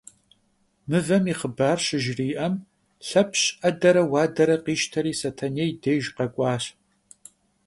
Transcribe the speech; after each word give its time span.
Mıvem 0.89 1.23
yi 1.29 1.35
xhıbar 1.39 1.77
şıjjri'em, 1.85 2.55
Lhepş 3.07 3.41
'edere 3.67 4.03
vuadere 4.09 4.57
khişteri 4.65 5.13
Setenêy 5.21 5.71
dêjj 5.83 6.07
khek'uaş. 6.15 6.65